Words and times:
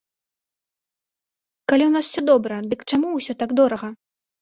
Калі 1.73 1.87
ў 1.89 1.99
нас 1.99 2.05
усё 2.11 2.21
добра, 2.33 2.53
дык 2.75 2.79
чаму 2.93 3.07
ўсё 3.21 3.33
так 3.45 3.49
дорага? 3.65 3.97